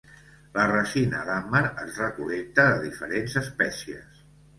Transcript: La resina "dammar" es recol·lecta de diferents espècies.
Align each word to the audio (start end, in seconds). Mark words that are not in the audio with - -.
La 0.53 0.63
resina 0.69 1.19
"dammar" 1.27 1.61
es 1.83 1.99
recol·lecta 2.03 2.65
de 2.71 2.79
diferents 2.87 3.37
espècies. 3.43 4.25